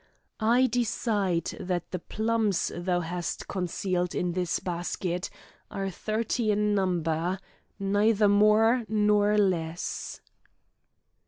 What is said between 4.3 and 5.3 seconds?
the basket